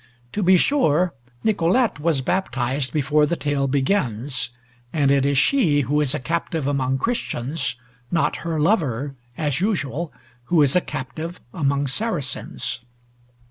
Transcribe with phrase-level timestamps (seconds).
[0.31, 1.13] To be sure,
[1.43, 4.49] Nicolete was baptized before the tale begins,
[4.91, 7.75] and it is she who is a captive among Christians,
[8.09, 10.11] not her lover, as usual,
[10.45, 12.79] who is a captive among Saracens.